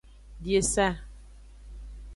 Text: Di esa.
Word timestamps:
Di 0.43 0.51
esa. 0.61 0.87